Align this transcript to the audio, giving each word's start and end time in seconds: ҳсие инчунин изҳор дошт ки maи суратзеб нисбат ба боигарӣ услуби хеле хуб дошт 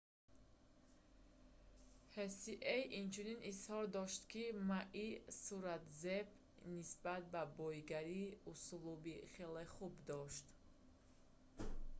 ҳсие 2.15 2.77
инчунин 3.01 3.39
изҳор 3.51 3.85
дошт 3.97 4.21
ки 4.31 4.43
maи 4.69 5.07
суратзеб 5.43 6.27
нисбат 6.75 7.23
ба 7.33 7.41
боигарӣ 7.59 8.23
услуби 8.51 9.15
хеле 9.33 9.63
хуб 9.73 9.93
дошт 10.09 10.45